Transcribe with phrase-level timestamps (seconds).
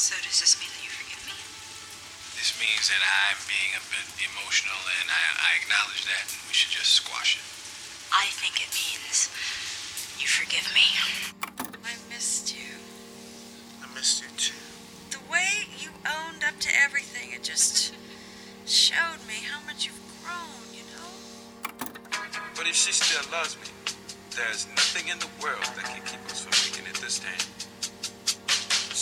[0.00, 1.36] So does this mean that you forgive me?
[2.40, 6.56] This means that I'm being a bit emotional and I, I acknowledge that and we
[6.56, 7.44] should just squash it.
[8.08, 9.28] I think it means
[10.16, 10.88] you forgive me.
[11.84, 12.80] I missed you.
[13.84, 14.56] I missed you too.
[15.12, 17.92] The way you owned up to everything, it just
[18.64, 21.12] showed me how much you've grown, you know?
[22.56, 23.68] But if she still loves me,
[24.32, 27.49] there's nothing in the world that can keep us from making it this time.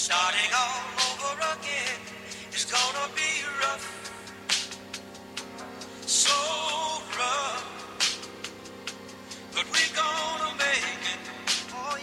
[0.08, 2.00] Starting all over again
[2.52, 3.30] is gonna be
[3.60, 3.86] rough.
[6.06, 6.36] So
[7.18, 7.64] rough.
[9.52, 11.20] But we gonna make it.
[11.72, 11.98] Oh.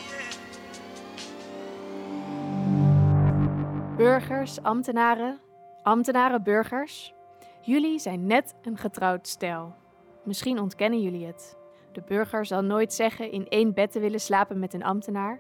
[3.98, 5.40] Burgers, ambtenaren,
[5.84, 7.14] ambtenaren, burgers.
[7.62, 9.76] Jullie zijn net een getrouwd stel.
[10.24, 11.58] Misschien ontkennen jullie het.
[11.92, 15.40] De burger zal nooit zeggen in één bed te willen slapen met een ambtenaar.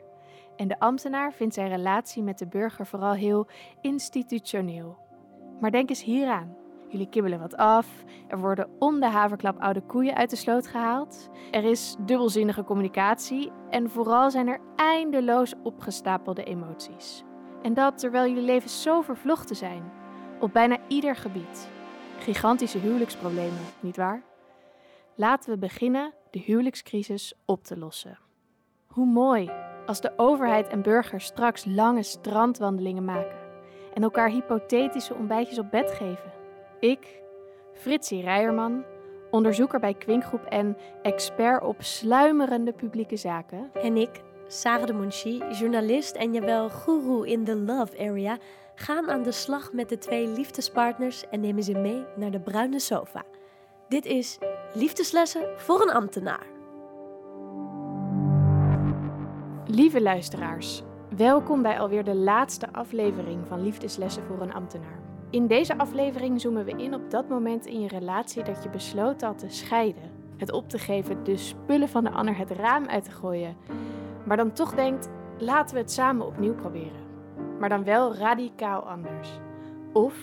[0.55, 3.47] En de ambtenaar vindt zijn relatie met de burger vooral heel
[3.81, 4.97] institutioneel.
[5.59, 6.55] Maar denk eens hieraan.
[6.87, 11.29] Jullie kibbelen wat af, er worden om de haverklap oude koeien uit de sloot gehaald,
[11.51, 17.23] er is dubbelzinnige communicatie en vooral zijn er eindeloos opgestapelde emoties.
[17.61, 19.91] En dat terwijl jullie levens zo vervlochten zijn,
[20.39, 21.69] op bijna ieder gebied.
[22.19, 24.23] Gigantische huwelijksproblemen, nietwaar?
[25.15, 28.19] Laten we beginnen de huwelijkscrisis op te lossen.
[28.87, 29.51] Hoe mooi
[29.85, 33.37] als de overheid en burgers straks lange strandwandelingen maken
[33.93, 36.33] en elkaar hypothetische ontbijtjes op bed geven.
[36.79, 37.21] Ik,
[37.73, 38.83] Fritsie Rijerman,
[39.31, 46.15] onderzoeker bij Kwinkgroep en expert op sluimerende publieke zaken, En ik, Sarah de Monchi, journalist
[46.15, 48.37] en jawel guru in de love area,
[48.75, 52.79] gaan aan de slag met de twee liefdespartners en nemen ze mee naar de bruine
[52.79, 53.23] sofa.
[53.87, 54.37] Dit is
[54.73, 56.54] Liefdeslessen voor een ambtenaar.
[59.67, 60.83] Lieve luisteraars,
[61.15, 64.99] welkom bij alweer de laatste aflevering van Liefdeslessen voor een ambtenaar.
[65.29, 69.21] In deze aflevering zoomen we in op dat moment in je relatie dat je besloot
[69.21, 70.11] had te scheiden.
[70.37, 73.55] Het op te geven, de spullen van de ander het raam uit te gooien.
[74.25, 77.05] Maar dan toch denkt, laten we het samen opnieuw proberen.
[77.59, 79.29] Maar dan wel radicaal anders.
[79.93, 80.15] Of,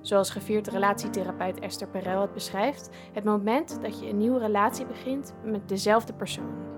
[0.00, 5.34] zoals gevierd relatietherapeut Esther Perel het beschrijft, het moment dat je een nieuwe relatie begint
[5.44, 6.77] met dezelfde persoon.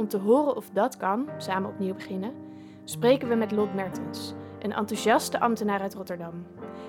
[0.00, 2.32] Om te horen of dat kan, samen opnieuw beginnen,
[2.84, 6.46] spreken we met Lot Mertens, een enthousiaste ambtenaar uit Rotterdam.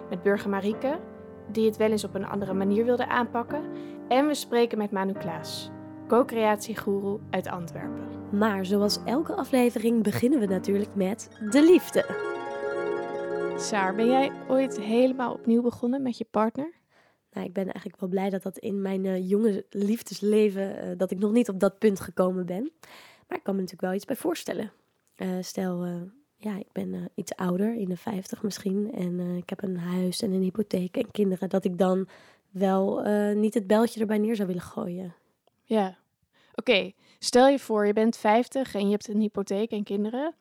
[0.10, 1.00] Met burger Marieke,
[1.52, 3.64] die het wel eens op een andere manier wilde aanpakken.
[4.08, 5.70] En we spreken met Manu Klaas,
[6.08, 8.04] co-creatiegoeroe uit Antwerpen.
[8.30, 12.06] Maar zoals elke aflevering beginnen we natuurlijk met de liefde.
[13.56, 16.81] Saar, ben jij ooit helemaal opnieuw begonnen met je partner?
[17.32, 21.12] Nou, ik ben eigenlijk wel blij dat dat in mijn eh, jonge liefdesleven, eh, dat
[21.12, 22.72] ik nog niet op dat punt gekomen ben.
[23.28, 24.72] Maar ik kan me natuurlijk wel iets bij voorstellen.
[25.16, 25.86] Eh, stel,
[26.38, 30.32] ja, ik ben iets ouder, in de 50 misschien, en ik heb een huis en
[30.32, 32.08] een hypotheek en kinderen, dat ik dan
[32.50, 33.04] wel
[33.34, 35.16] niet het beltje erbij neer zou willen gooien.
[35.64, 35.98] Ja.
[36.56, 40.34] Oké, stel je voor, je bent 50 en je hebt een hypotheek en kinderen.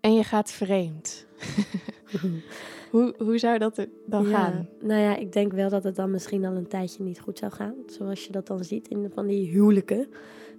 [0.00, 1.26] En je gaat vreemd.
[2.90, 4.68] hoe, hoe zou dat dan Ja, gaan?
[4.80, 7.52] Nou ja, ik denk wel dat het dan misschien al een tijdje niet goed zou
[7.52, 7.74] gaan.
[7.86, 10.06] Zoals je dat dan ziet in van die huwelijken.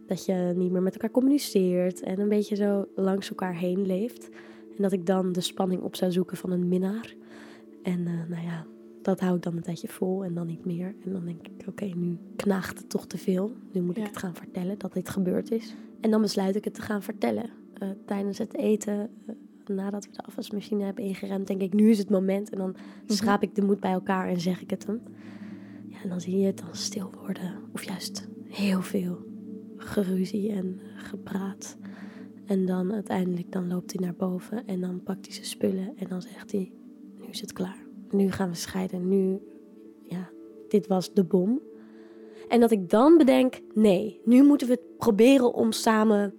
[0.08, 4.30] Dat je niet meer met elkaar communiceert en een beetje zo langs elkaar heen leeft.
[4.78, 7.16] En dat ik dan de spanning op zou zoeken van een minnaar.
[7.84, 8.66] En eh, nou ja,
[9.02, 10.96] dat hou ik dan een tijdje vol en dan niet meer.
[11.06, 13.52] En dan denk ik, oké, nu knaagt het toch te veel.
[13.72, 14.02] Nu moet Ja.
[14.02, 15.76] ik het gaan vertellen dat dit gebeurd is.
[16.02, 17.50] En dan besluit ik het te gaan vertellen.
[17.74, 19.36] Eh, tijdens het eten, eh,
[19.68, 22.50] nadat we de afwasmachine hebben ingeremd, denk ik, nu is het moment.
[22.50, 25.02] En dan schraap ik de moed bij elkaar en zeg ik het hem.
[25.88, 27.54] Ja, en dan zie je het dan stil worden.
[27.74, 29.18] Of juist heel veel
[29.78, 31.78] geruzie en gepraat.
[32.46, 36.08] En dan uiteindelijk dan loopt hij naar boven en dan pakt hij zijn spullen en
[36.08, 36.72] dan zegt hij,
[37.18, 37.86] nu is het klaar.
[38.10, 39.08] Nu gaan we scheiden.
[39.08, 39.40] Nu,
[40.04, 40.30] ja,
[40.68, 41.62] dit was de bom.
[42.48, 46.34] En dat ik dan bedenk, nee, nu moeten we het proberen om samen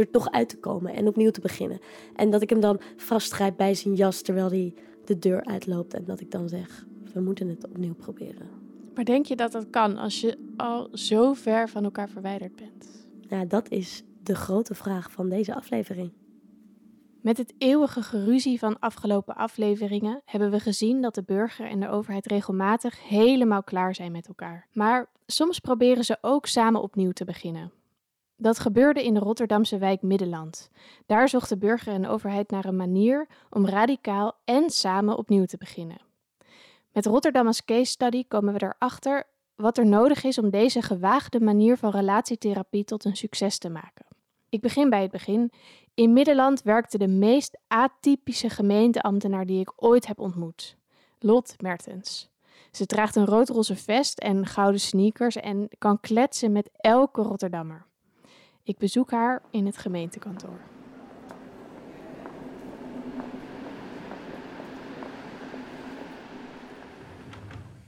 [0.00, 1.78] er toch uit te komen en opnieuw te beginnen.
[2.14, 4.74] En dat ik hem dan vastgrijp bij zijn jas terwijl hij
[5.04, 5.94] de deur uitloopt.
[5.94, 8.48] En dat ik dan zeg, we moeten het opnieuw proberen.
[8.94, 13.06] Maar denk je dat dat kan als je al zo ver van elkaar verwijderd bent?
[13.28, 16.12] Nou, dat is de grote vraag van deze aflevering.
[17.20, 21.88] Met het eeuwige geruzie van afgelopen afleveringen hebben we gezien dat de burger en de
[21.88, 24.68] overheid regelmatig helemaal klaar zijn met elkaar.
[24.72, 27.72] Maar soms proberen ze ook samen opnieuw te beginnen.
[28.36, 30.70] Dat gebeurde in de Rotterdamse wijk Middenland.
[31.06, 35.56] Daar zocht de burger en overheid naar een manier om radicaal en samen opnieuw te
[35.56, 36.00] beginnen.
[36.92, 39.24] Met Rotterdam case study komen we erachter
[39.54, 44.06] wat er nodig is om deze gewaagde manier van relatietherapie tot een succes te maken.
[44.48, 45.52] Ik begin bij het begin.
[45.94, 50.76] In Middenland werkte de meest atypische gemeenteambtenaar die ik ooit heb ontmoet.
[51.18, 52.28] Lot Mertens.
[52.70, 57.86] Ze draagt een rood-roze vest en gouden sneakers en kan kletsen met elke Rotterdammer.
[58.66, 60.58] Ik bezoek haar in het gemeentekantoor.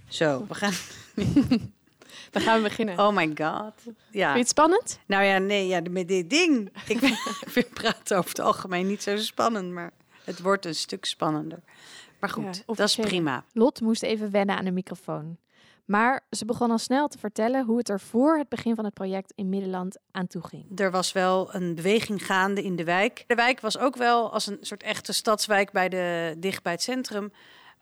[0.09, 0.73] Zo, we gaan.
[2.31, 2.99] Dan gaan we beginnen.
[2.99, 3.73] Oh my god.
[3.85, 3.93] Ja.
[4.11, 4.99] Vind je het spannend?
[5.07, 6.71] Nou ja, nee, ja, met dit ding.
[6.87, 6.99] Ik
[7.47, 9.93] vind praten over het algemeen niet zo spannend, maar
[10.25, 11.59] het wordt een stuk spannender.
[12.21, 13.45] Maar goed, Ja, dat is prima.
[13.53, 15.37] Lot moest even wennen aan de microfoon.
[15.91, 18.95] Maar ze begon al snel te vertellen hoe het er voor het begin van het
[18.95, 20.81] project in Middenland aan toe ging.
[20.81, 23.25] Er was wel een beweging gaande in de wijk.
[23.27, 26.83] De wijk was ook wel als een soort echte stadswijk bij de, dicht bij het
[26.83, 27.33] centrum.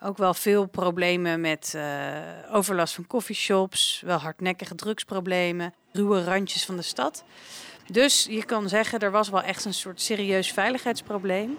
[0.01, 1.85] Ook wel veel problemen met eh,
[2.53, 7.25] overlast van coffeeshops, wel hardnekkige drugsproblemen, ruwe randjes van de stad.
[7.93, 11.59] Dus je kan zeggen, er was wel echt een soort serieus veiligheidsprobleem.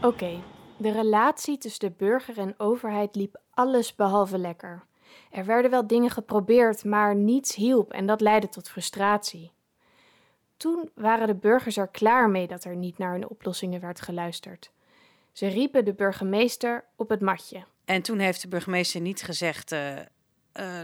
[0.00, 0.42] Oké,
[0.76, 4.84] de relatie tussen de burger en overheid liep alles behalve lekker.
[5.30, 9.52] Er werden wel dingen geprobeerd, maar niets hielp en dat leidde tot frustratie.
[10.56, 14.70] Toen waren de burgers er klaar mee dat er niet naar hun oplossingen werd geluisterd.
[15.32, 17.64] Ze riepen de burgemeester op het matje.
[17.84, 20.06] En toen heeft de burgemeester niet gezegd, eh, eh,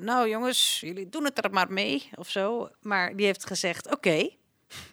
[0.01, 2.69] nou jongens, jullie doen het er maar mee of zo.
[2.81, 4.31] Maar die heeft gezegd, oké,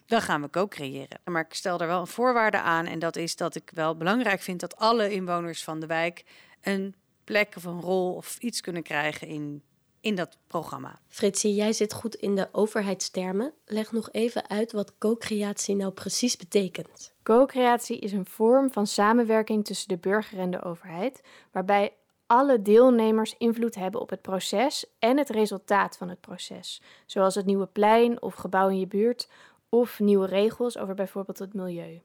[0.06, 1.20] dan gaan we co-creëren.
[1.24, 4.40] Maar ik stel er wel een voorwaarde aan en dat is dat ik wel belangrijk
[4.40, 6.24] vind dat alle inwoners van de wijk
[6.60, 6.94] een
[7.24, 9.62] plek of een rol of iets kunnen krijgen in,
[10.00, 10.98] in dat programma.
[11.08, 13.52] Fritsie, jij zit goed in de overheidstermen.
[13.64, 17.12] Leg nog even uit wat co-creatie nou precies betekent.
[17.22, 21.20] Co-creatie is een vorm van samenwerking tussen de burger en de overheid,
[21.52, 21.92] waarbij
[22.26, 27.46] alle deelnemers invloed hebben op het proces en het resultaat van het proces, zoals het
[27.46, 29.28] nieuwe plein of gebouw in je buurt
[29.68, 32.02] of nieuwe regels over bijvoorbeeld het milieu.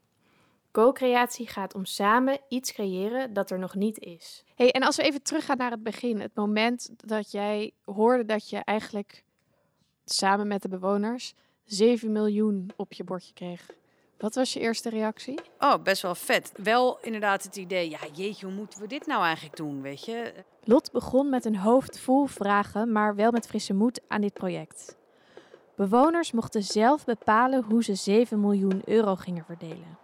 [0.71, 4.43] Co-creatie gaat om samen iets creëren dat er nog niet is.
[4.55, 8.49] Hey, en als we even teruggaan naar het begin, het moment dat jij hoorde dat
[8.49, 9.23] je eigenlijk
[10.05, 11.33] samen met de bewoners
[11.65, 13.69] 7 miljoen op je bordje kreeg.
[14.17, 15.39] Wat was je eerste reactie?
[15.59, 16.51] Oh, best wel vet.
[16.55, 20.33] Wel inderdaad het idee, ja jeetje, hoe moeten we dit nou eigenlijk doen, weet je?
[20.63, 24.97] Lot begon met een hoofd vol vragen, maar wel met frisse moed aan dit project.
[25.75, 29.97] Bewoners mochten zelf bepalen hoe ze 7 miljoen euro gingen verdelen.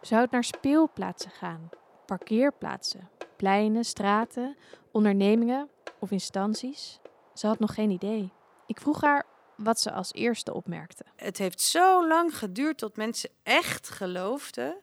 [0.00, 1.68] Zou het naar speelplaatsen gaan,
[2.06, 4.56] parkeerplaatsen, pleinen, straten,
[4.92, 7.00] ondernemingen of instanties?
[7.34, 8.32] Ze had nog geen idee.
[8.66, 9.26] Ik vroeg haar
[9.56, 11.04] wat ze als eerste opmerkte.
[11.16, 14.76] het heeft zo lang geduurd tot mensen echt geloofden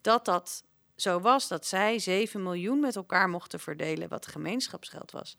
[0.00, 0.64] dat dat
[1.00, 1.48] zo was.
[1.48, 5.36] Dat zij 7 miljoen met elkaar mochten verdelen, wat gemeenschapsgeld was.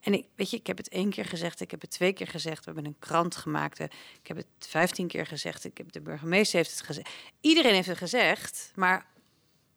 [0.00, 2.26] En ik, weet je, ik heb het één keer gezegd, ik heb het twee keer
[2.26, 2.58] gezegd.
[2.64, 3.78] We hebben een krant gemaakt.
[3.80, 3.86] eh,
[4.20, 5.64] Ik heb het vijftien keer gezegd.
[5.64, 7.08] Ik heb de burgemeester heeft het gezegd.
[7.40, 9.06] Iedereen heeft het gezegd, maar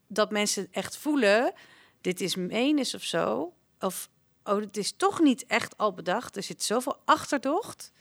[0.07, 1.53] dat mensen echt voelen,
[2.01, 3.53] dit is menens of zo.
[3.79, 4.09] Of,
[4.43, 6.35] oh, het is toch niet echt al bedacht.
[6.35, 7.91] Er zit zoveel achterdocht.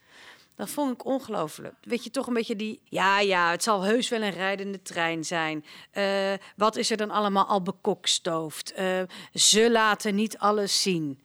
[0.61, 1.75] Dat vond ik ongelooflijk.
[1.81, 2.81] Weet je, toch een beetje die...
[2.85, 5.65] Ja, ja, het zal heus wel een rijdende trein zijn.
[5.91, 8.73] Eh, wat is er dan allemaal al bekokstoofd?
[8.73, 9.03] Eh,
[9.35, 11.21] ze laten niet alles zien.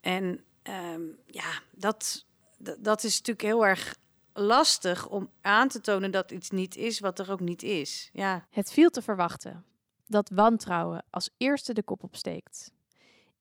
[0.00, 2.24] En ehm, ja, dat,
[2.58, 3.96] dat, dat is natuurlijk heel erg
[4.32, 8.10] lastig om aan te tonen dat iets niet is wat er ook niet is.
[8.12, 8.46] Ja.
[8.50, 9.64] Het viel te verwachten
[10.06, 12.72] dat wantrouwen als eerste de kop opsteekt.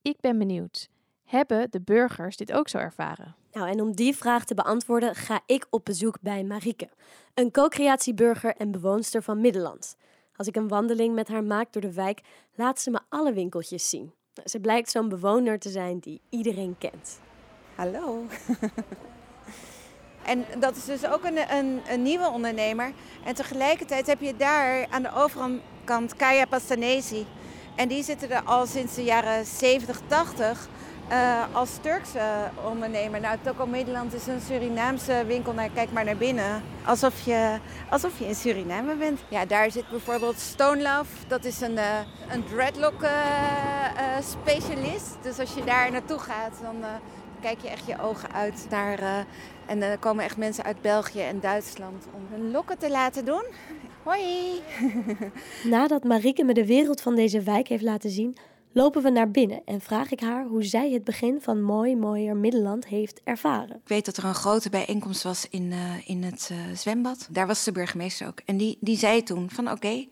[0.02, 0.90] Ik ben benieuwd,
[1.24, 3.36] hebben de burgers dit ook zo ervaren?
[3.56, 6.90] Nou, en om die vraag te beantwoorden ga ik op bezoek bij Marieke,
[7.34, 9.96] een co-creatieburger en bewoonster van Middenland.
[10.36, 12.22] Als ik een wandeling met haar maak door de wijk,
[12.56, 14.14] laat ze me alle winkeltjes zien.
[14.46, 17.20] Ze blijkt zo'n bewoner te zijn die iedereen kent.
[17.76, 18.26] Hallo.
[20.32, 22.94] en dat is dus ook een, een, een nieuwe ondernemer.
[23.26, 27.26] En tegelijkertijd heb je daar aan de overkant Kaya Pastanesi.
[27.76, 30.70] En die zitten er al sinds de jaren 70, 80
[31.08, 33.20] eh, als Turkse ondernemer.
[33.20, 35.54] Nou, Toko Nederland is een Surinaamse winkel.
[35.74, 36.62] Kijk maar naar binnen.
[36.86, 37.58] Alsof je,
[37.90, 39.20] alsof je in Suriname bent.
[39.30, 41.28] Ja, daar zit bijvoorbeeld Stone Love.
[41.28, 43.12] Dat is een, eh, een dreadlock eh,
[44.20, 45.18] specialist.
[45.22, 46.76] Dus als je daar naartoe gaat, dan
[47.42, 49.26] kijk je echt je ogen uit naar...
[49.66, 53.44] en er komen echt mensen uit België en Duitsland om hun lokken te laten doen.
[54.04, 54.62] Hoi!
[55.76, 58.38] Nadat Marieke me de wereld van deze wijk heeft laten zien,
[58.76, 62.36] lopen we naar binnen en vraag ik haar hoe zij het begin van Mooi Mooier
[62.36, 63.76] Middenland heeft ervaren.
[63.76, 67.28] Ik weet dat er een grote bijeenkomst was in, eh, in het eh, zwembad.
[67.32, 68.42] Daar was de burgemeester ook.
[68.46, 70.06] En die, die zei toen van oké,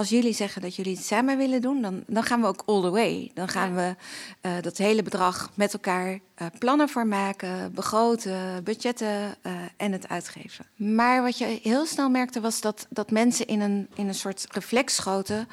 [0.00, 1.82] als jullie zeggen dat jullie het samen willen doen...
[1.82, 3.30] dan, dan gaan we ook all the way.
[3.34, 3.96] Dan gaan we
[4.40, 10.08] eh, dat hele bedrag met elkaar eh, plannen voor maken, begroten, budgetten eh, en het
[10.08, 10.66] uitgeven.
[10.76, 14.46] Maar wat je heel snel merkte was dat, dat mensen in een, in een soort
[14.48, 15.48] reflex schoten.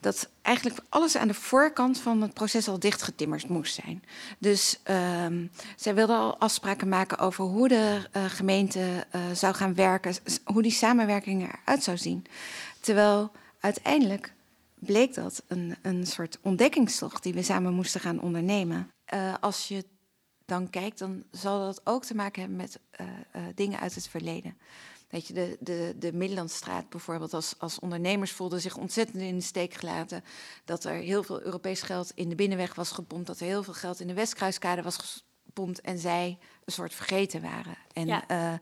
[0.00, 4.04] Dat eigenlijk alles aan de voorkant van het proces al dichtgetimmerd moest zijn.
[4.38, 10.14] Dus ehm, zij wilden al afspraken maken over hoe de uh, gemeente zou gaan werken,
[10.44, 12.26] hoe die samenwerking eruit zou zien.
[12.80, 13.30] Terwijl
[13.60, 14.34] uiteindelijk
[14.74, 18.90] bleek dat een, een soort ontdekkingstocht die we samen moesten gaan ondernemen.
[19.14, 19.84] Uh, als je
[20.44, 24.08] dan kijkt, dan zal dat ook te maken hebben met uh, uh, dingen uit het
[24.08, 24.58] verleden.
[25.08, 29.44] Dat je, de, de, de Middellandstraat bijvoorbeeld als, als ondernemers voelden zich ontzettend in de
[29.44, 30.24] steek gelaten.
[30.64, 33.26] Dat er heel veel Europees geld in de binnenweg was gepompt.
[33.26, 35.24] Dat er heel veel geld in de Westkruiskade was
[35.82, 37.76] En zij een soort vergeten waren.
[37.92, 38.54] En Ja, eh,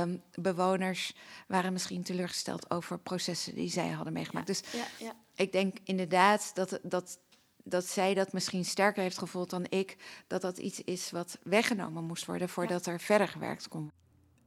[0.00, 1.14] ehm, bewoners
[1.48, 4.46] waren misschien teleurgesteld over processen die zij hadden meegemaakt.
[4.46, 5.12] Dus Ja, ja.
[5.34, 7.18] ik denk inderdaad dat, dat,
[7.64, 9.96] dat zij dat misschien sterker heeft gevoeld dan ik.
[10.26, 13.90] Dat dat iets is wat weggenomen moest worden voordat er verder gewerkt kon.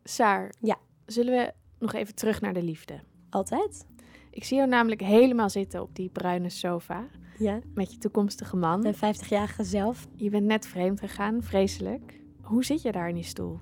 [0.03, 0.77] Saar, Ja.
[1.05, 2.99] zullen we nog even terug naar de liefde?
[3.29, 3.85] Altijd?
[4.31, 7.07] Ik zie jou namelijk helemaal zitten op die bruine sofa
[7.37, 7.59] Ja.
[7.73, 8.81] met je toekomstige man.
[8.81, 10.07] Mijn 50-jarige zelf.
[10.15, 12.19] Je bent net vreemd gegaan, vreselijk.
[12.41, 13.59] Hoe zit je daar in die stoel?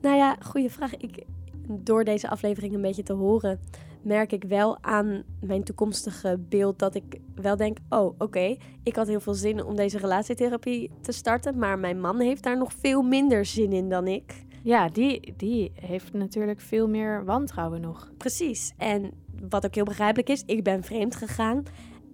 [0.00, 0.96] Nou ja, goede vraag.
[0.96, 1.24] Ik,
[1.68, 3.60] door deze aflevering een beetje te horen,
[4.02, 9.06] merk ik wel aan mijn toekomstige beeld dat ik wel denk: oh, oké, ik had
[9.06, 13.02] heel veel zin om deze relatietherapie te starten, maar mijn man heeft daar nog veel
[13.02, 14.46] minder zin in dan ik.
[14.62, 18.12] Ja, die, die heeft natuurlijk veel meer wantrouwen nog.
[18.16, 18.72] Precies.
[18.76, 19.10] En
[19.48, 21.62] wat ook heel begrijpelijk is, ik ben vreemd gegaan.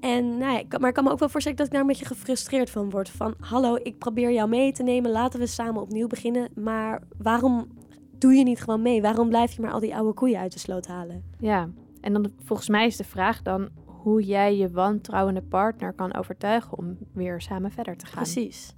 [0.01, 2.05] En nou ja, maar ik kan me ook wel voorstellen dat ik daar een beetje
[2.05, 3.09] gefrustreerd van word.
[3.09, 6.49] Van, hallo, ik probeer jou mee te nemen, laten we samen opnieuw beginnen.
[6.55, 7.69] Maar waarom
[8.19, 9.03] doe je niet gewoon mee?
[9.03, 11.25] Waarom blijf je maar al die oude koeien uit de sloot halen?
[11.39, 11.69] Ja,
[12.01, 16.79] en dan volgens mij is de vraag dan hoe jij je wantrouwende partner kan overtuigen
[16.79, 18.23] om weer samen verder te gaan.
[18.23, 18.75] Precies.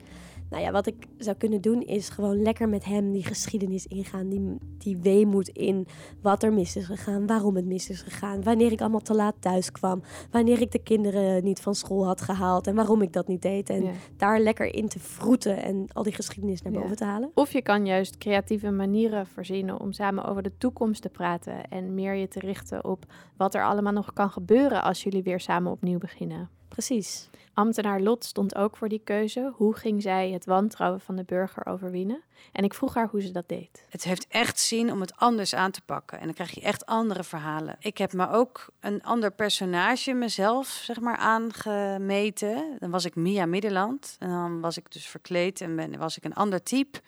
[0.50, 4.28] Nou ja, wat ik zou kunnen doen is gewoon lekker met hem die geschiedenis ingaan.
[4.28, 5.86] Die, die weemoed in
[6.22, 8.42] wat er mis is gegaan, waarom het mis is gegaan.
[8.42, 10.02] Wanneer ik allemaal te laat thuis kwam.
[10.30, 13.70] Wanneer ik de kinderen niet van school had gehaald en waarom ik dat niet deed.
[13.70, 13.90] En Ja.
[14.16, 16.80] daar lekker in te vroeten en al die geschiedenis naar Ja.
[16.80, 17.30] boven te halen.
[17.34, 21.94] Of je kan juist creatieve manieren verzinnen om samen over de toekomst te praten en
[21.94, 23.04] meer je te richten op
[23.36, 26.48] wat er allemaal nog kan gebeuren als jullie weer samen opnieuw beginnen.
[26.68, 27.30] Precies.
[27.56, 29.52] Ambtenaar Lot stond ook voor die keuze.
[29.54, 32.22] Hoe ging zij het wantrouwen van de burger overwinnen?
[32.52, 33.86] En ik vroeg haar hoe ze dat deed.
[33.88, 36.18] Het heeft echt zin om het anders aan te pakken.
[36.18, 37.76] En dan krijg je echt andere verhalen.
[37.78, 42.76] Ik heb me ook een ander personage mezelf, zeg maar, aangemeten.
[42.78, 44.16] Dan was ik Mia Middelland.
[44.18, 47.00] En dan was ik dus verkleed en ben, was ik een ander type.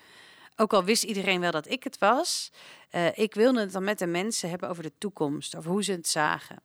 [0.56, 2.52] Ook al wist iedereen wel dat ik het was.
[2.90, 5.56] eh, ik wilde het dan met de mensen hebben over de toekomst.
[5.56, 6.56] Over hoe ze het zagen.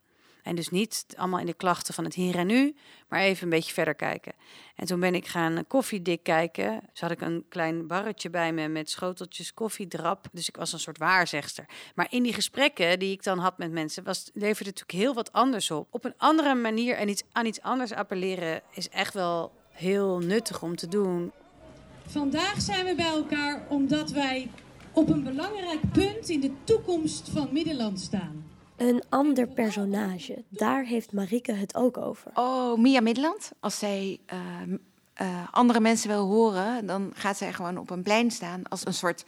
[0.44, 2.76] En dus niet allemaal in de klachten van het hier en nu,
[3.08, 4.32] maar even een beetje verder kijken.
[4.76, 6.80] En toen ben ik gaan koffiedik kijken.
[6.90, 10.26] Dus had ik een klein barretje bij me met schoteltjes koffiedrap.
[10.32, 11.64] Dus ik was een soort waarzegster.
[11.94, 15.32] Maar in die gesprekken die ik dan had met mensen, was, leverde natuurlijk heel wat
[15.32, 15.88] anders op.
[15.90, 20.62] Op een andere manier en iets, aan iets anders appelleren is echt wel heel nuttig
[20.62, 21.32] om te doen.
[22.06, 24.50] Vandaag zijn we bij elkaar omdat wij
[24.92, 28.53] op een belangrijk punt in de toekomst van Middelland staan.
[28.76, 30.44] Een ander personage.
[30.48, 32.30] Daar heeft Marieke het ook over.
[32.34, 33.52] Oh, Mia Middelland.
[33.60, 34.38] Als zij eh,
[35.14, 38.94] eh, andere mensen wil horen, dan gaat zij gewoon op een plein staan als een
[38.94, 39.24] soort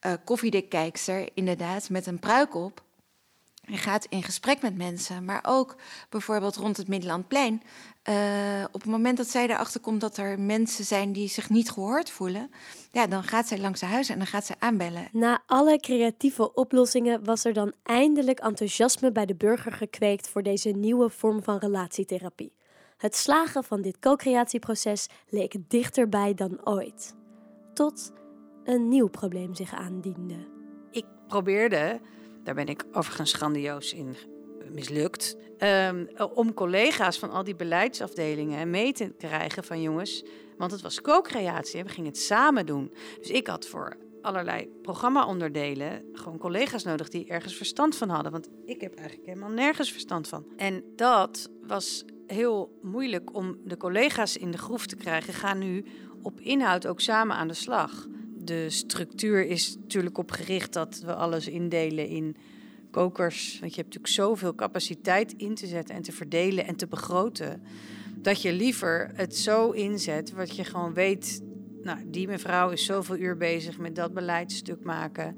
[0.00, 2.82] eh koffiedikkijkster, inderdaad, met een pruik op.
[3.66, 5.76] En gaat in gesprek met mensen, maar ook
[6.08, 7.62] bijvoorbeeld rond het Middellandplein.
[8.02, 8.14] Eh,
[8.72, 12.10] op het moment dat zij erachter komt dat er mensen zijn die zich niet gehoord
[12.10, 12.50] voelen,
[12.92, 15.08] ja, dan gaat zij langs de huis en dan gaat zij aanbellen.
[15.12, 20.70] Na alle creatieve oplossingen was er dan eindelijk enthousiasme bij de burger gekweekt voor deze
[20.70, 22.52] nieuwe vorm van relatietherapie.
[22.96, 27.14] Het slagen van dit co-creatieproces leek dichterbij dan ooit.
[27.74, 28.12] Tot
[28.64, 30.34] een nieuw probleem zich aandiende.
[30.90, 32.00] Ik probeerde,
[32.44, 34.16] daar ben ik overigens grandioos in
[34.72, 40.24] mislukt, ehm, om collega's van al die beleidsafdelingen mee te krijgen van jongens,
[40.56, 42.92] want het was co-creatie we gingen het samen doen.
[43.18, 48.48] Dus ik had voor allerlei programma-onderdelen gewoon collega's nodig die ergens verstand van hadden, want
[48.64, 50.46] ik heb eigenlijk helemaal nergens verstand van.
[50.56, 55.34] En dat was heel moeilijk om de collega's in de groef te krijgen.
[55.34, 55.84] Ga nu
[56.22, 58.06] op inhoud ook samen aan de slag.
[58.44, 62.36] De structuur is natuurlijk op gericht dat we alles indelen in
[62.90, 63.58] kokers.
[63.60, 67.62] Want je hebt natuurlijk zoveel capaciteit in te zetten en te verdelen en te begroten.
[68.16, 71.42] Dat je liever het zo inzet, wat je gewoon weet.
[71.82, 75.36] Nou, die mevrouw is zoveel uur bezig met dat beleidstuk maken.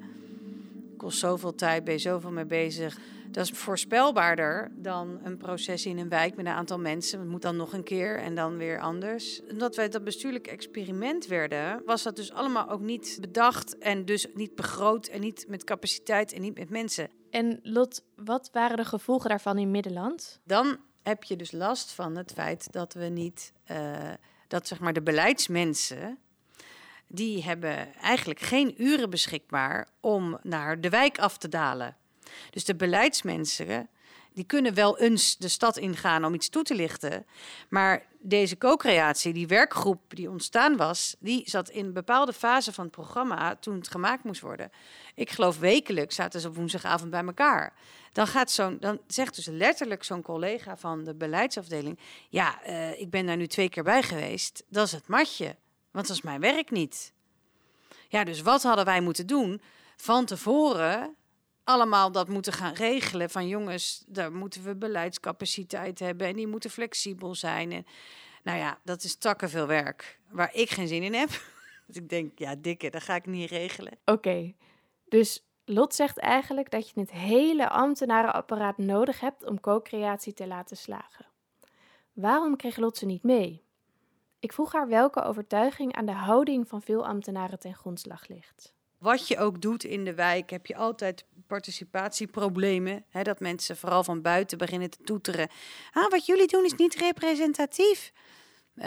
[0.97, 2.99] Kost zoveel tijd, ben je zoveel mee bezig.
[3.31, 7.21] Dat is voorspelbaarder dan een proces in een wijk met een aantal mensen.
[7.21, 9.41] Het moet dan nog een keer en dan weer anders.
[9.51, 14.27] Omdat wij dat bestuurlijk experiment werden, was dat dus allemaal ook niet bedacht en dus
[14.35, 17.11] niet begroot en niet met capaciteit en niet met mensen.
[17.31, 20.41] En Lot, wat waren de gevolgen daarvan in Middenland?
[20.45, 24.13] Dan heb je dus last van het feit dat we niet, uh,
[24.49, 26.19] dat zeg maar de beleidsmensen,
[27.07, 31.97] die hebben eigenlijk geen uren beschikbaar om naar de wijk af te dalen.
[32.51, 33.89] Dus de beleidsmensen,
[34.33, 37.27] die kunnen wel eens de stad ingaan om iets toe te lichten.
[37.69, 42.85] Maar deze co-creatie, die werkgroep die ontstaan was, die zat in een bepaalde fase van
[42.85, 44.71] het programma toen het gemaakt moest worden.
[45.15, 47.73] Ik geloof wekelijks zaten ze op woensdagavond bij elkaar.
[48.13, 51.99] Dan, gaat zo'n, dan zegt dus letterlijk zo'n collega van de beleidsafdeling:
[52.29, 54.65] Ja, uh, ik ben daar nu twee keer bij geweest.
[54.69, 55.57] Dat is het matje,
[55.97, 57.13] want dat is mijn werk niet.
[58.09, 59.61] Ja, dus wat hadden wij moeten doen?
[59.97, 61.17] Van tevoren
[61.65, 63.31] allemaal dat moeten gaan regelen.
[63.31, 67.73] Van jongens, daar moeten we beleidscapaciteit hebben en die moeten flexibel zijn.
[67.73, 67.87] En,
[68.43, 71.31] nou ja, dat is takken veel werk waar ik geen zin in heb.
[71.87, 73.99] Dus ik denk, ja, dikke, dat ga ik niet regelen.
[74.05, 74.55] Oké,
[75.09, 80.77] dus Lot zegt eigenlijk dat je het hele ambtenarenapparaat nodig hebt om co-creatie te laten
[80.77, 81.27] slagen.
[82.13, 83.66] Waarom kreeg Lot ze niet mee?
[84.47, 88.73] Ik vroeg haar welke overtuiging aan de houding van veel ambtenaren ten grondslag ligt.
[88.99, 93.05] Wat je ook doet in de wijk, heb je altijd participatieproblemen.
[93.09, 95.49] Hè, dat mensen vooral van buiten beginnen te toeteren.
[95.93, 98.13] Ah, wat jullie doen is niet representatief.
[98.77, 98.85] Uh,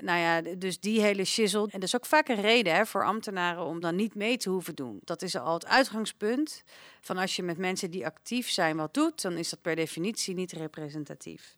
[0.00, 1.62] nou ja, dus die hele shizzle.
[1.62, 4.50] En dat is ook vaak een reden hè, voor ambtenaren om dan niet mee te
[4.50, 5.00] hoeven doen.
[5.04, 6.64] Dat is al het uitgangspunt
[7.00, 10.34] van als je met mensen die actief zijn wat doet, dan is dat per definitie
[10.34, 11.56] niet representatief.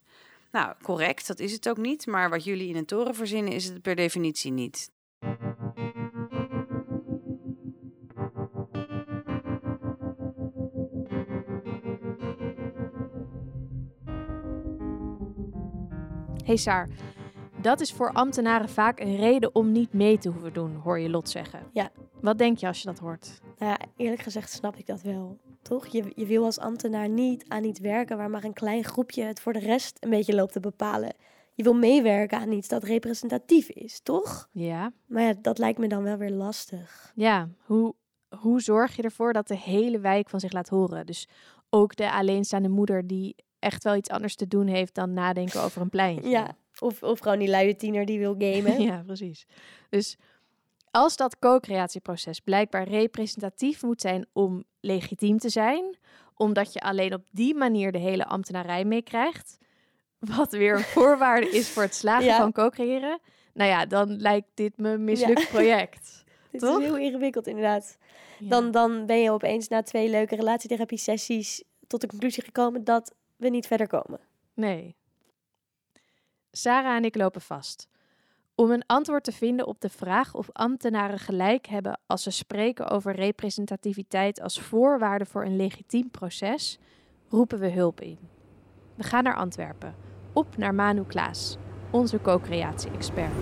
[0.56, 2.06] Nou, correct, dat is het ook niet.
[2.06, 4.90] Maar wat jullie in een toren verzinnen, is het per definitie niet.
[16.44, 16.88] Hey Saar,
[17.60, 21.10] dat is voor ambtenaren vaak een reden om niet mee te hoeven doen, hoor je
[21.10, 21.60] Lot zeggen.
[21.72, 21.90] Ja.
[22.20, 23.40] Wat denk je als je dat hoort?
[23.58, 25.38] Nou ja, eerlijk gezegd snap ik dat wel.
[25.68, 25.86] Toch?
[25.86, 29.40] Je, je wil als ambtenaar niet aan iets werken waar maar een klein groepje het
[29.40, 31.14] voor de rest een beetje loopt te bepalen.
[31.54, 34.48] Je wil meewerken aan iets dat representatief is, toch?
[34.52, 34.92] Ja.
[35.06, 37.12] Maar ja, dat lijkt me dan wel weer lastig.
[37.14, 37.94] Ja, hoe,
[38.28, 41.06] hoe zorg je ervoor dat de hele wijk van zich laat horen?
[41.06, 41.28] Dus
[41.70, 45.80] ook de alleenstaande moeder die echt wel iets anders te doen heeft dan nadenken over
[45.80, 46.28] een pleintje.
[46.28, 48.82] Ja, of, of gewoon die luie tiener die wil gamen.
[48.90, 49.46] ja, precies.
[49.88, 50.16] Dus
[50.90, 55.96] als dat co-creatieproces blijkbaar representatief moet zijn om legitiem te zijn,
[56.34, 59.58] omdat je alleen op die manier de hele ambtenarij meekrijgt,
[60.18, 63.20] wat weer een voorwaarde is voor het slagen van co-creëren,
[63.52, 66.24] nou ja, dan lijkt dit me een mislukt project.
[66.50, 67.98] Dit is heel ingewikkeld, inderdaad.
[68.38, 73.48] Dan, dan ben je opeens na twee leuke relatietherapie-sessies tot de conclusie gekomen dat we
[73.48, 74.20] niet verder komen.
[74.54, 74.96] Nee.
[76.50, 77.88] Sarah en ik lopen vast.
[78.58, 82.90] Om een antwoord te vinden op de vraag of ambtenaren gelijk hebben als ze spreken
[82.90, 86.78] over representativiteit als voorwaarde voor een legitiem proces,
[87.28, 88.18] roepen we hulp in.
[88.94, 89.94] We gaan naar Antwerpen,
[90.32, 91.56] op naar Manu Klaas,
[91.90, 93.32] onze co-creatie-expert.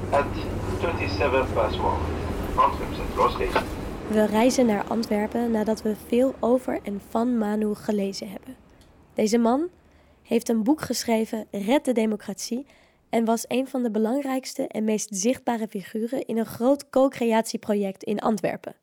[4.09, 8.57] We reizen naar Antwerpen nadat we veel over en van Manu gelezen hebben.
[9.12, 9.68] Deze man
[10.22, 12.66] heeft een boek geschreven, Red de Democratie,
[13.14, 18.18] en was een van de belangrijkste en meest zichtbare figuren in een groot co-creatieproject in
[18.18, 18.74] Antwerpen.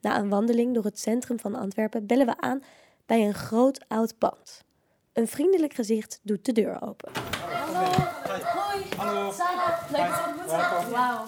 [0.00, 2.62] Na een wandeling door het centrum van Antwerpen bellen we aan
[3.06, 4.64] bij een groot oud pand.
[5.12, 7.10] Een vriendelijk gezicht doet de deur open.
[7.12, 7.90] Hallo.
[8.42, 8.82] Hoi.
[8.96, 9.32] Hallo.
[9.32, 9.90] Sarah.
[9.90, 11.24] Leuk Wauw.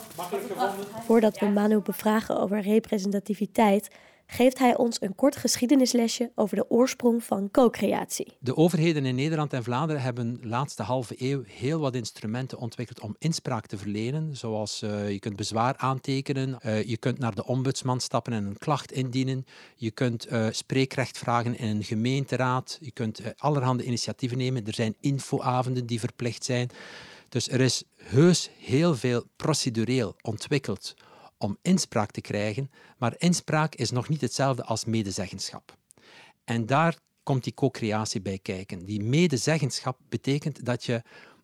[1.04, 3.88] Voordat we Manu bevragen over representativiteit,
[4.30, 8.32] geeft hij ons een kort geschiedenislesje over de oorsprong van co-creatie.
[8.38, 13.00] De overheden in Nederland en Vlaanderen hebben de laatste halve eeuw heel wat instrumenten ontwikkeld
[13.00, 14.36] om inspraak te verlenen.
[14.36, 18.58] Zoals uh, je kunt bezwaar aantekenen, uh, je kunt naar de ombudsman stappen en een
[18.58, 24.66] klacht indienen, je kunt uh, spreekrecht vragen in een gemeenteraad, je kunt allerhande initiatieven nemen.
[24.66, 26.70] Er zijn infoavonden die verplicht zijn.
[27.28, 30.94] Dus er is heus heel veel procedureel ontwikkeld
[31.40, 35.76] om inspraak te krijgen, maar inspraak is nog niet hetzelfde als medezeggenschap.
[36.44, 38.84] En daar komt die co-creatie bij kijken.
[38.84, 41.02] Die medezeggenschap betekent dat je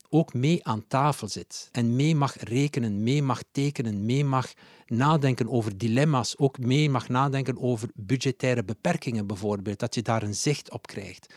[0.09, 4.53] ook mee aan tafel zit en mee mag rekenen, mee mag tekenen, mee mag
[4.87, 10.35] nadenken over dilemma's, ook mee mag nadenken over budgettaire beperkingen bijvoorbeeld, dat je daar een
[10.35, 11.35] zicht op krijgt.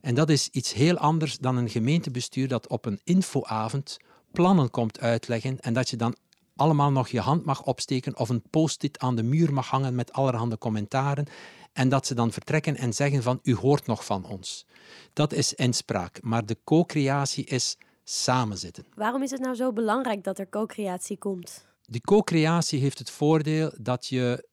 [0.00, 3.96] En dat is iets heel anders dan een gemeentebestuur dat op een infoavond
[4.32, 6.16] plannen komt uitleggen en dat je dan
[6.56, 10.12] allemaal nog je hand mag opsteken of een post-it aan de muur mag hangen met
[10.12, 11.26] allerhande commentaren
[11.72, 14.66] En dat ze dan vertrekken en zeggen van u hoort nog van ons.
[15.12, 16.22] Dat is inspraak.
[16.22, 18.86] Maar de co-creatie is samenzitten.
[18.94, 21.66] Waarom is het nou zo belangrijk dat er co-creatie komt?
[21.86, 24.48] Die co-creatie heeft het voordeel dat je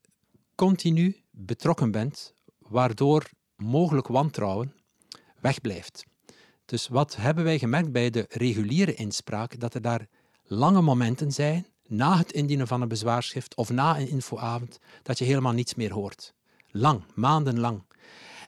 [0.55, 4.75] continu betrokken bent, waardoor mogelijk wantrouwen
[5.39, 6.05] wegblijft.
[6.65, 9.59] Dus wat hebben wij gemerkt bij de reguliere inspraak?
[9.59, 10.07] Dat er daar
[10.43, 15.25] lange momenten zijn, na het indienen van een bezwaarschrift of na een infoavond, dat je
[15.25, 16.33] helemaal niets meer hoort.
[16.67, 17.83] Lang, maandenlang.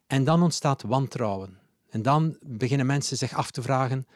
[0.08, 1.60] En dan ontstaat wantrouwen.
[1.90, 4.08] En dan beginnen mensen zich af te vragen,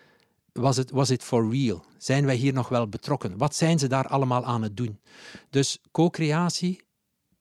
[0.51, 1.83] was het was for real?
[1.97, 3.37] Zijn wij hier nog wel betrokken?
[3.37, 4.99] Wat zijn ze daar allemaal aan het doen?
[5.49, 6.81] Dus co-creatie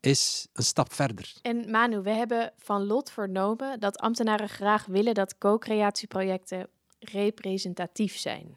[0.00, 1.32] is een stap verder.
[1.42, 6.68] En Manu, we hebben van Lot vernomen dat ambtenaren graag willen dat co-creatieprojecten
[6.98, 8.56] representatief zijn.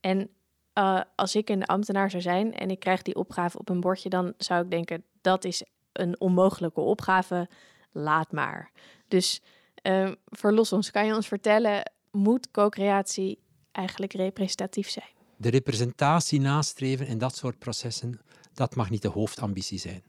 [0.00, 0.30] En
[0.74, 4.08] uh, als ik een ambtenaar zou zijn en ik krijg die opgave op een bordje,
[4.08, 7.48] dan zou ik denken dat is een onmogelijke opgave,
[7.92, 8.70] laat maar.
[9.08, 9.42] Dus
[9.82, 13.38] uh, verlos ons, kan je ons vertellen, moet co-creatie
[13.72, 15.08] eigenlijk representatief zijn?
[15.36, 18.20] De representatie nastreven in dat soort processen,
[18.54, 20.02] dat mag niet de hoofdambitie zijn.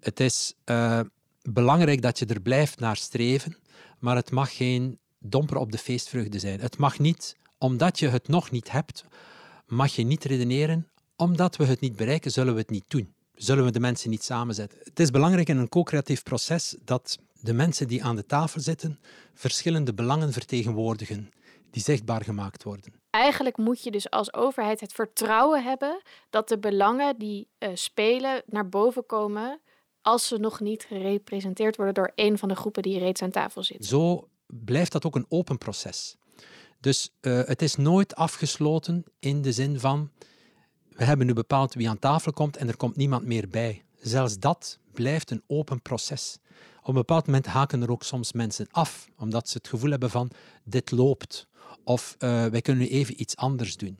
[0.00, 1.00] Het is uh,
[1.42, 3.56] belangrijk dat je er blijft naar streven,
[3.98, 6.60] maar het mag geen domper op de feestvreugde zijn.
[6.60, 9.04] Het mag niet, omdat je het nog niet hebt,
[9.70, 13.14] mag je niet redeneren, omdat we het niet bereiken, zullen we het niet doen.
[13.34, 14.78] Zullen we de mensen niet samenzetten.
[14.82, 19.00] Het is belangrijk in een co-creatief proces dat de mensen die aan de tafel zitten
[19.34, 21.30] verschillende belangen vertegenwoordigen
[21.70, 22.92] die zichtbaar gemaakt worden.
[23.10, 28.42] Eigenlijk moet je dus als overheid het vertrouwen hebben dat de belangen die uh, spelen
[28.46, 29.60] naar boven komen
[30.02, 33.62] als ze nog niet gerepresenteerd worden door een van de groepen die reeds aan tafel
[33.62, 33.84] zit.
[33.84, 36.16] Zo blijft dat ook een open proces.
[36.80, 40.10] Dus uh, het is nooit afgesloten in de zin van
[40.88, 43.84] we hebben nu bepaald wie aan tafel komt en er komt niemand meer bij.
[44.00, 46.38] Zelfs dat blijft een open proces.
[46.80, 50.10] Op een bepaald moment haken er ook soms mensen af, omdat ze het gevoel hebben
[50.10, 50.30] van
[50.64, 51.46] dit loopt
[51.84, 53.98] of uh, wij kunnen nu even iets anders doen.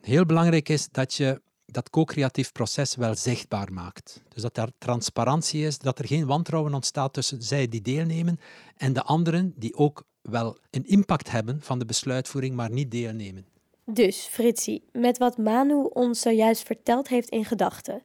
[0.00, 4.22] Heel belangrijk is dat je dat co-creatief proces wel zichtbaar maakt.
[4.28, 8.40] Dus dat er transparantie is, dat er geen wantrouwen ontstaat tussen zij die deelnemen
[8.76, 13.46] en de anderen die ook wel een impact hebben van de besluitvoering, maar niet deelnemen.
[13.84, 18.02] Dus, Fritsie, met wat Manu ons zojuist verteld heeft in gedachten.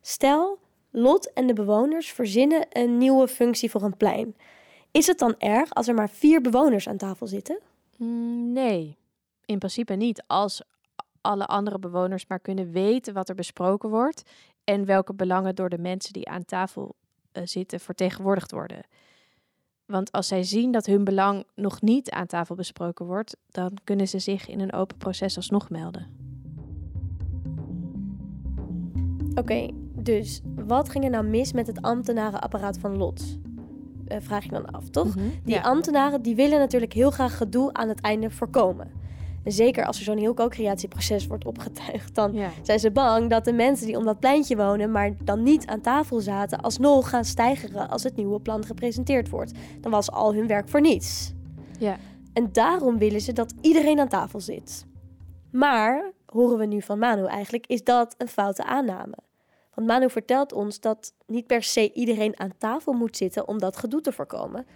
[0.00, 0.58] Stel,
[0.90, 4.36] Lot en de bewoners verzinnen een nieuwe functie voor een plein.
[4.90, 7.58] Is het dan erg als er maar vier bewoners aan tafel zitten?
[7.96, 8.96] Mm, nee,
[9.44, 10.22] in principe niet.
[10.26, 10.62] Als
[11.20, 14.22] alle andere bewoners maar kunnen weten wat er besproken wordt
[14.64, 16.94] en welke belangen door de mensen die aan tafel
[17.32, 18.82] uh, zitten vertegenwoordigd worden.
[19.88, 24.08] Want als zij zien dat hun belang nog niet aan tafel besproken wordt, dan kunnen
[24.08, 26.06] ze zich in een open proces alsnog melden.
[29.30, 33.38] Oké, okay, dus wat ging er nou mis met het ambtenarenapparaat van Lot?
[34.08, 35.16] Uh, vraag je dan af, toch?
[35.16, 35.60] Mm -hmm, die ja.
[35.60, 38.90] ambtenaren die willen natuurlijk heel graag gedoe aan het einde voorkomen.
[39.48, 42.50] En zeker als er zo'n heel co-creatieproces wordt opgetuigd, dan ja.
[42.62, 45.80] zijn ze bang dat de mensen die om dat pleintje wonen, maar dan niet aan
[45.80, 49.52] tafel zaten, alsnog gaan stijgeren als het nieuwe plan gepresenteerd wordt.
[49.80, 51.32] Dan was al hun werk voor niets.
[51.78, 51.96] Ja.
[52.32, 54.86] En daarom willen ze dat iedereen aan tafel zit.
[55.50, 59.16] Maar, horen we nu van Manu eigenlijk, is dat een foute aanname.
[59.74, 63.76] Want Manu vertelt ons dat niet per se iedereen aan tafel moet zitten om dat
[63.76, 64.66] gedoe te voorkomen.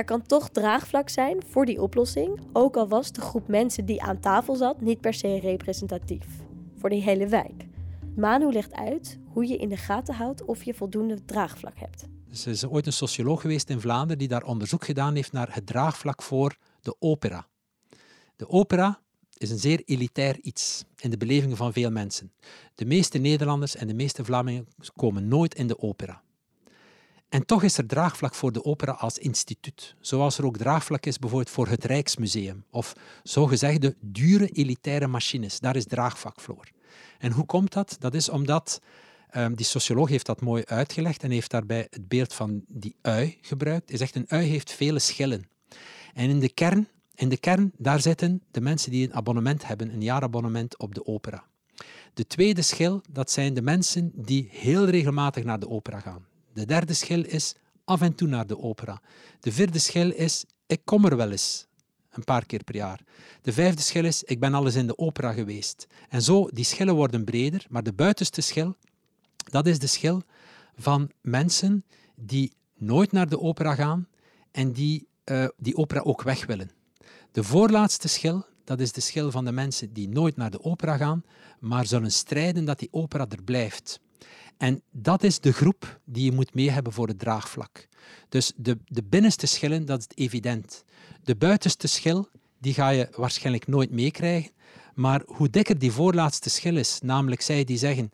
[0.00, 4.02] Er kan toch draagvlak zijn voor die oplossing, ook al was de groep mensen die
[4.02, 6.26] aan tafel zat niet per se representatief
[6.76, 7.66] voor die hele wijk.
[8.16, 12.06] Manu legt uit hoe je in de gaten houdt of je voldoende draagvlak hebt.
[12.44, 15.66] Er is ooit een socioloog geweest in Vlaanderen die daar onderzoek gedaan heeft naar het
[15.66, 17.46] draagvlak voor de opera.
[18.36, 19.00] De opera
[19.36, 22.32] is een zeer elitair iets in de beleving van veel mensen.
[22.74, 26.22] De meeste Nederlanders en de meeste Vlamingen komen nooit in de opera.
[27.30, 31.18] En toch is er draagvlak voor de opera als instituut, zoals er ook draagvlak is
[31.18, 35.60] bijvoorbeeld voor het Rijksmuseum of zogezegde dure elitaire machines.
[35.60, 36.68] Daar is draagvlak voor.
[37.18, 37.96] En hoe komt dat?
[37.98, 38.80] Dat is omdat
[39.36, 43.38] um, die socioloog heeft dat mooi uitgelegd en heeft daarbij het beeld van die ui
[43.40, 43.88] gebruikt.
[43.88, 45.48] Hij zegt een ui heeft vele schillen.
[46.14, 49.92] En in de kern, in de kern daar zitten de mensen die een abonnement hebben,
[49.92, 51.44] een jaarabonnement op de opera.
[52.14, 56.28] De tweede schil, dat zijn de mensen die heel regelmatig naar de opera gaan.
[56.52, 59.00] De derde schil is af en toe naar de opera.
[59.40, 61.66] De vierde schil is ik kom er wel eens,
[62.10, 63.00] een paar keer per jaar.
[63.42, 65.86] De vijfde schil is ik ben al eens in de opera geweest.
[66.08, 68.76] En zo, die schillen worden breder, maar de buitenste schil,
[69.36, 70.22] dat is de schil
[70.76, 71.84] van mensen
[72.14, 74.08] die nooit naar de opera gaan
[74.50, 76.70] en die uh, die opera ook weg willen.
[77.32, 80.96] De voorlaatste schil, dat is de schil van de mensen die nooit naar de opera
[80.96, 81.24] gaan,
[81.58, 84.00] maar zullen strijden dat die opera er blijft.
[84.60, 87.88] En dat is de groep die je moet mee hebben voor het draagvlak.
[88.28, 90.84] Dus de, de binnenste schillen, dat is evident.
[91.22, 94.50] De buitenste schil, die ga je waarschijnlijk nooit meekrijgen.
[94.94, 98.10] Maar hoe dikker die voorlaatste schil is, namelijk zij die zeggen: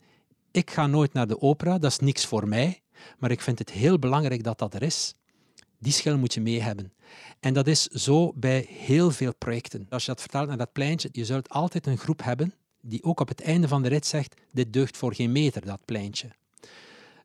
[0.50, 2.80] Ik ga nooit naar de opera, dat is niks voor mij,
[3.18, 5.14] maar ik vind het heel belangrijk dat dat er is.
[5.78, 6.92] Die schil moet je mee hebben.
[7.40, 9.86] En dat is zo bij heel veel projecten.
[9.88, 12.54] Als je dat vertaalt naar dat pleintje, je zult altijd een groep hebben
[12.86, 15.84] die ook op het einde van de rit zegt: Dit deugt voor geen meter, dat
[15.84, 16.30] pleintje.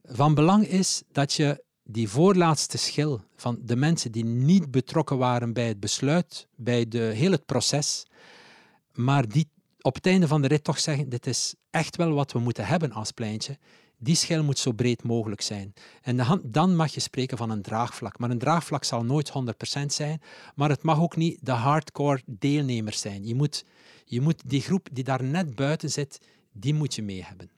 [0.03, 5.53] Van belang is dat je die voorlaatste schil van de mensen die niet betrokken waren
[5.53, 8.05] bij het besluit, bij de, heel het proces,
[8.93, 9.49] maar die
[9.81, 12.65] op het einde van de rit toch zeggen: Dit is echt wel wat we moeten
[12.65, 13.57] hebben als pleintje.
[14.03, 15.73] Die schil moet zo breed mogelijk zijn.
[16.01, 18.19] En dan mag je spreken van een draagvlak.
[18.19, 19.31] Maar een draagvlak zal nooit
[19.79, 20.21] 100% zijn,
[20.55, 23.27] maar het mag ook niet de hardcore deelnemers zijn.
[23.27, 23.65] Je moet,
[24.05, 26.19] je moet die groep die daar net buiten zit,
[26.51, 27.49] die moet je mee hebben.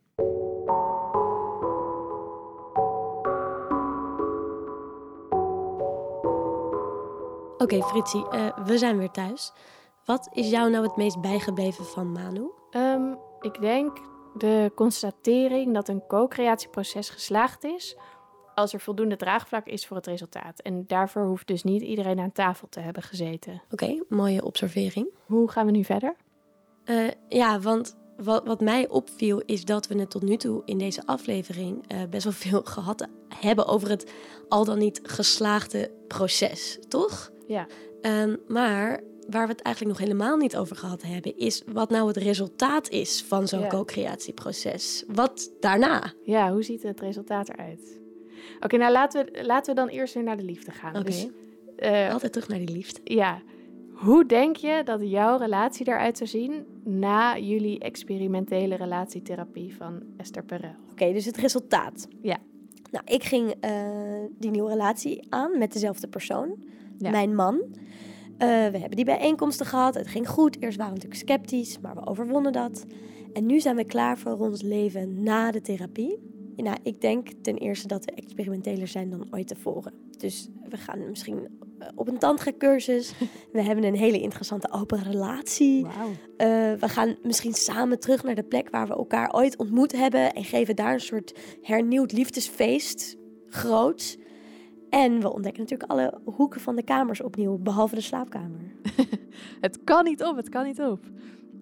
[7.58, 9.52] Oké, Fritsie, uh, we zijn weer thuis.
[10.06, 12.52] Wat is jou nou het meest bijgebleven van Manu?
[12.72, 17.98] Um, ik denk de constatering dat een co-creatieproces geslaagd is
[18.56, 20.60] als er voldoende draagvlak is voor het resultaat.
[20.60, 23.62] En daarvoor hoeft dus niet iedereen aan tafel te hebben gezeten.
[23.72, 25.08] Oké, mooie observering.
[25.26, 26.16] Hoe gaan we nu verder?
[26.86, 30.78] Uh, ja, want wat, wat, mij opviel is dat we het tot nu toe in
[30.78, 33.08] deze aflevering uh, best wel veel gehad
[33.40, 34.12] hebben over het
[34.50, 37.32] al dan niet geslaagde proces, toch?
[37.48, 37.68] Ja.
[38.02, 42.08] Um, maar waar we het eigenlijk nog helemaal niet over gehad hebben, is wat nou
[42.08, 45.04] het resultaat is van zo'n co-creatieproces.
[45.08, 46.14] Wat daarna?
[46.24, 48.02] Ja, hoe ziet het resultaat eruit?
[48.60, 50.96] Oké, nou laten we, laten we dan eerst weer naar de liefde gaan.
[50.96, 51.04] Oké.
[51.04, 51.28] Dus,
[51.78, 53.00] uh, Altijd terug naar die liefde.
[53.04, 53.42] Ja.
[53.94, 60.44] Hoe denk je dat jouw relatie eruit zou zien na jullie experimentele relatietherapie van Esther
[60.44, 60.76] Perel?
[60.92, 62.08] Oké, dus het resultaat.
[62.22, 62.38] Ja.
[62.92, 63.72] Nou, ik ging uh,
[64.40, 66.64] die nieuwe relatie aan met dezelfde persoon,
[66.98, 67.10] ja.
[67.10, 67.62] mijn man.
[68.34, 69.96] Uh, we hebben die bijeenkomsten gehad.
[69.96, 70.62] Het ging goed.
[70.62, 72.86] Eerst waren we natuurlijk sceptisch, maar we overwonnen dat.
[73.34, 76.32] En nu zijn we klaar voor ons leven na de therapie.
[76.56, 79.94] Nou, ik denk ten eerste dat we experimenteler zijn dan ooit tevoren.
[80.18, 81.48] Dus we gaan misschien
[81.80, 83.14] eh, op een tantra-cursus.
[83.52, 85.82] We hebben een hele interessante open relatie.
[85.82, 85.92] Wow.
[85.94, 90.34] Uh, we gaan misschien samen terug naar de plek waar we elkaar ooit ontmoet hebben.
[90.34, 93.18] En geven daar een soort hernieuwd liefdesfeest.
[93.48, 94.18] Groots.
[94.94, 98.60] En we ontdekken natuurlijk alle hoeken van de kamers opnieuw, behalve de slaapkamer.
[99.66, 101.06] het kan niet op, het kan niet op.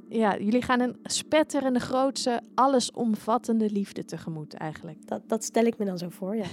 [0.10, 5.08] Ja, jullie gaan een spetterende, grootse, allesomvattende liefde tegemoet eigenlijk.
[5.08, 6.46] Dat, dat stel ik me dan zo voor, ja.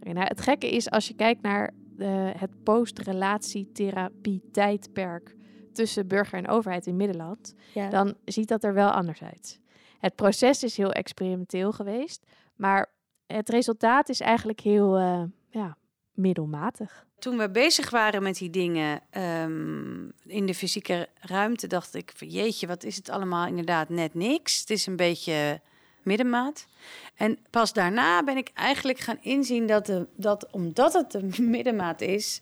[0.12, 5.36] nou, het gekke is, als je kijkt naar de, het post-relatietherapie-tijdperk
[5.72, 7.88] tussen burger en overheid in Middenland, ja.
[7.88, 9.60] dan ziet dat er wel anders uit.
[9.98, 12.92] Het proces is heel experimenteel geweest, maar
[13.26, 15.76] het resultaat is eigenlijk heel uh, ja,
[16.16, 17.06] middelmatig.
[17.18, 22.66] Toen we bezig waren met die dingen um, in de fysieke ruimte, dacht ik: jeetje,
[22.66, 24.60] wat is het allemaal inderdaad net niks.
[24.60, 25.60] Het is een beetje
[26.02, 26.66] middenmaat.
[27.14, 32.00] En pas daarna ben ik eigenlijk gaan inzien dat, de, dat omdat het een middenmaat
[32.00, 32.40] is,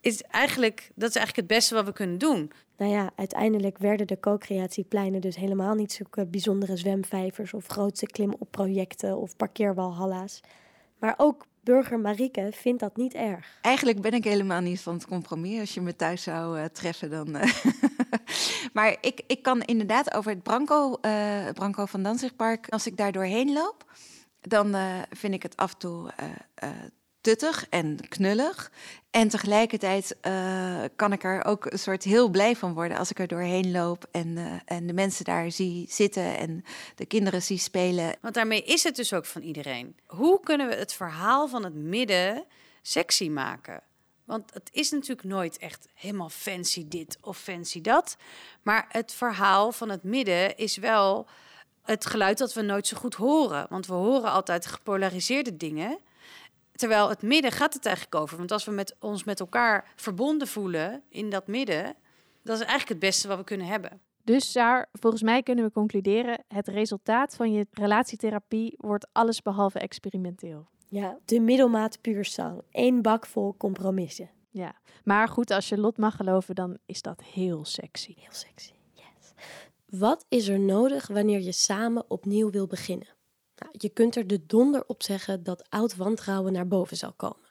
[0.00, 2.52] is eigenlijk, dat is eigenlijk het beste wat we kunnen doen.
[2.76, 9.16] Nou ja, uiteindelijk werden de co-creatiepleinen dus helemaal niet zulke bijzondere zwemvijvers of grootste klimopprojecten
[9.16, 10.40] of parkeerwalhalla's.
[10.98, 13.58] Maar ook burger Marieke vindt dat niet erg.
[13.62, 15.60] Eigenlijk ben ik helemaal niet van het compromis.
[15.60, 17.36] Als je me thuis zou uh, treffen, dan.
[17.36, 17.54] Uh,
[18.72, 22.68] maar ik, ik kan inderdaad over het Branco, uh, Branco van Danzigpark.
[22.68, 23.84] Als ik daar doorheen loop,
[24.40, 24.76] dan
[25.10, 26.10] vind ik het af en toe
[27.26, 28.70] tuttig en knullig.
[29.10, 33.18] En tegelijkertijd uh, kan ik er ook een soort heel blij van worden als ik
[33.18, 37.58] er doorheen loop en, uh, en de mensen daar zie zitten en de kinderen zie
[37.58, 38.16] spelen.
[38.20, 39.96] Want daarmee is het dus ook van iedereen.
[40.06, 42.44] Hoe kunnen we het verhaal van het midden
[42.82, 43.82] sexy maken?
[44.24, 48.16] Want het is natuurlijk nooit echt helemaal fancy dit of fancy dat.
[48.62, 51.26] Maar het verhaal van het midden is wel
[51.82, 53.66] het geluid dat we nooit zo goed horen.
[53.70, 55.98] Want we horen altijd gepolariseerde dingen.
[56.76, 58.36] Terwijl het midden gaat het eigenlijk over.
[58.36, 61.96] Want als we met ons met elkaar verbonden voelen in dat midden,
[62.42, 64.00] dat is eigenlijk het beste wat we kunnen hebben.
[64.24, 69.78] Dus daar, volgens mij kunnen we concluderen: het resultaat van je relatietherapie wordt alles behalve
[69.78, 70.66] experimenteel.
[70.88, 72.62] Ja, de middelmaat puur zang.
[72.70, 74.30] Eén bak vol compromissen.
[74.50, 78.14] Ja, maar goed, als je Lot mag geloven, dan is dat heel sexy.
[78.16, 79.32] Heel sexy, yes.
[79.86, 83.15] Wat is er nodig wanneer je samen opnieuw wil beginnen?
[83.56, 87.50] Nou, je kunt er de donder op zeggen dat oud wantrouwen naar boven zal komen.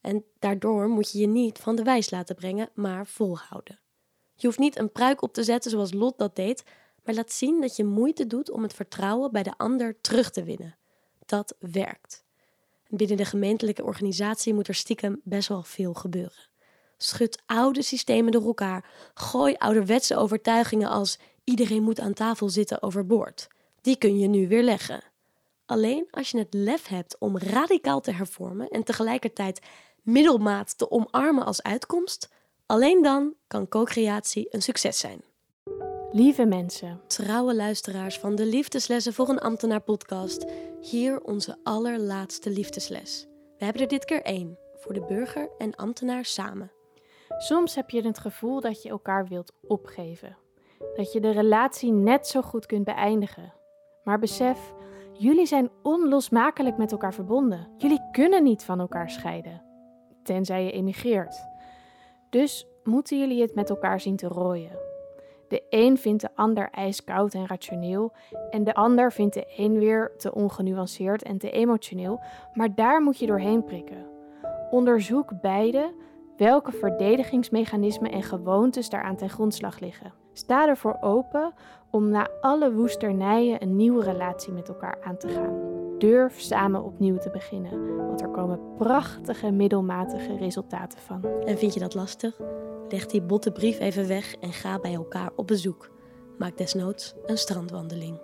[0.00, 3.80] En daardoor moet je je niet van de wijs laten brengen, maar volhouden.
[4.34, 6.64] Je hoeft niet een pruik op te zetten zoals Lot dat deed,
[7.04, 10.42] maar laat zien dat je moeite doet om het vertrouwen bij de ander terug te
[10.42, 10.76] winnen.
[11.26, 12.24] Dat werkt.
[12.88, 16.50] Binnen de gemeentelijke organisatie moet er stiekem best wel veel gebeuren.
[16.96, 18.90] Schud oude systemen door elkaar.
[19.14, 23.48] Gooi ouderwetse overtuigingen als iedereen moet aan tafel zitten overboord.
[23.80, 25.11] Die kun je nu weer leggen.
[25.72, 29.60] Alleen als je het lef hebt om radicaal te hervormen en tegelijkertijd
[30.02, 32.28] middelmaat te omarmen als uitkomst,
[32.66, 35.24] alleen dan kan co-creatie een succes zijn.
[36.10, 40.44] Lieve mensen, Trouwe luisteraars van de Liefdeslessen voor een Ambtenaar podcast,
[40.80, 43.26] hier onze allerlaatste liefdesles.
[43.58, 46.72] We hebben er dit keer één, voor de burger en ambtenaar samen.
[47.38, 50.36] soms heb je het gevoel dat je elkaar wilt opgeven.
[50.94, 53.52] Dat je de relatie net zo goed kunt beëindigen.
[54.04, 54.72] Maar besef,
[55.22, 57.68] jullie zijn onlosmakelijk met elkaar verbonden.
[57.76, 59.62] Jullie kunnen niet van elkaar scheiden.
[60.22, 61.46] Tenzij je emigreert.
[62.30, 64.78] Dus moeten jullie het met elkaar zien te rooien.
[65.48, 68.12] De een vindt de ander ijskoud en rationeel,
[68.50, 72.20] en de ander vindt de een weer te ongenuanceerd en te emotioneel,
[72.54, 74.06] maar daar moet je doorheen prikken.
[74.70, 75.94] Onderzoek beide
[76.36, 80.21] welke verdedigingsmechanismen en gewoontes daaraan ten grondslag liggen.
[80.32, 81.52] Sta ervoor open
[81.90, 85.70] om na alle woesternijen een nieuwe relatie met elkaar aan te gaan.
[85.98, 91.24] Durf samen opnieuw te beginnen, want er komen prachtige middelmatige resultaten van.
[91.44, 92.40] En vind je dat lastig?
[92.88, 95.90] Leg die botte brief even weg en ga bij elkaar op bezoek.
[96.38, 98.20] Maak desnoods een strandwandeling.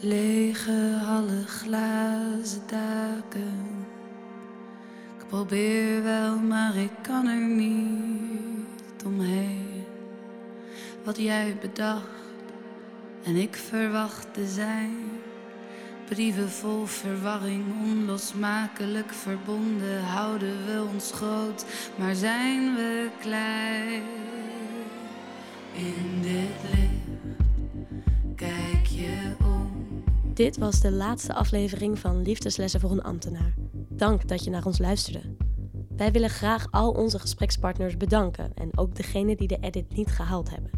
[0.00, 3.86] Lege hallen, glazen daken.
[5.18, 8.57] Ik probeer wel, maar ik kan er niet
[9.04, 9.84] omheen.
[11.04, 12.06] Wat jij bedacht
[13.24, 14.96] en ik verwachtte zijn.
[16.08, 20.02] Brieven vol verwarring, onlosmakelijk verbonden.
[20.02, 21.64] Houden we ons groot,
[21.96, 24.02] maar zijn we klein?
[25.72, 26.98] In dit licht
[28.36, 30.02] kijk je om.
[30.34, 33.54] Dit was de laatste aflevering van Liefdeslessen voor een ambtenaar.
[33.88, 35.47] Dank dat je naar ons luisterde.
[35.98, 40.50] Wij willen graag al onze gesprekspartners bedanken en ook degenen die de edit niet gehaald
[40.50, 40.70] hebben.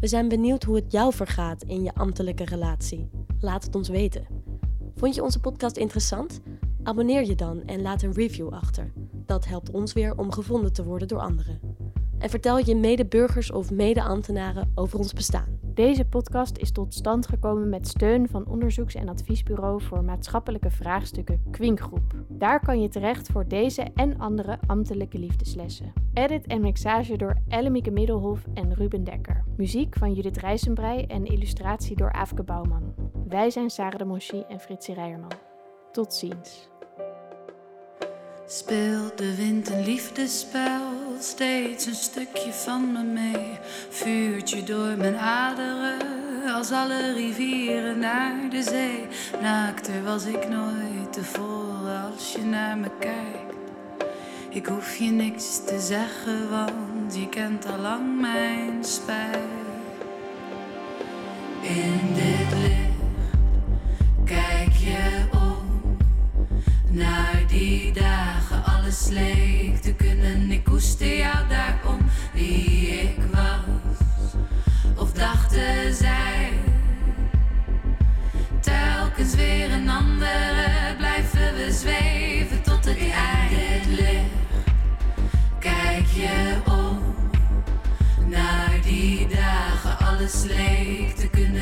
[0.00, 3.10] We zijn benieuwd hoe het jou vergaat in je ambtelijke relatie.
[3.40, 4.26] Laat het ons weten.
[4.94, 6.40] Vond je onze podcast interessant?
[6.82, 8.92] Abonneer je dan en laat een review achter.
[9.26, 11.60] Dat helpt ons weer om gevonden te worden door anderen.
[12.18, 15.58] En vertel je medeburgers of mede-ambtenaren over ons bestaan.
[15.62, 21.42] Deze podcast is tot stand gekomen met steun van onderzoeks- en adviesbureau voor maatschappelijke vraagstukken
[21.50, 22.13] Kwinkgroep.
[22.38, 25.92] Daar kan je terecht voor deze en andere ambtelijke liefdeslessen.
[26.14, 29.44] Edit en mixage door Ellemieke Middelhof en Ruben Dekker.
[29.56, 32.94] Muziek van Judith Rijsenbrei en illustratie door Aafke Bouwman.
[33.28, 35.32] Wij zijn Sarah de Monchy en Fritsie Rijerman.
[35.92, 36.68] Tot ziens.
[38.46, 40.82] Speelt de wind een liefdespel,
[41.18, 43.58] steeds een stukje van me mee.
[43.88, 49.06] Vuurt je door mijn aderen, als alle rivieren naar de zee.
[49.42, 53.54] Naakter was ik nooit tevoren als je naar me kijkt.
[54.48, 59.38] Ik hoef je niks te zeggen, want je kent al lang mijn spijt.
[61.62, 62.92] In dit licht
[64.24, 65.96] kijk je om
[66.90, 70.50] naar die dagen alles leek te kunnen.
[70.50, 72.00] Ik koester jou daarom
[72.32, 73.94] wie ik was
[74.96, 76.23] of dachten zij.
[79.88, 83.50] Andere blijven we zweven tot het eind.
[83.50, 84.68] Dit licht
[85.58, 86.98] kijk je om
[88.28, 91.53] naar die dagen alles leek te kunnen.